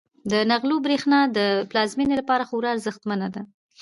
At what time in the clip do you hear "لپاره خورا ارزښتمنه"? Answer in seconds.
2.21-3.27